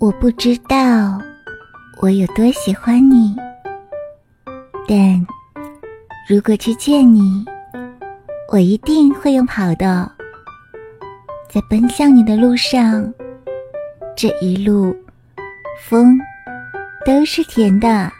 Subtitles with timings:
[0.00, 1.20] 我不知道
[2.00, 3.36] 我有多喜欢你。
[4.88, 5.26] 但
[6.26, 7.44] 如果去见你
[8.50, 10.10] 我一定会用跑的
[11.48, 13.12] 在奔向你的路上。
[14.16, 14.94] 这一路
[15.88, 16.18] 风
[17.06, 18.19] 都是甜的。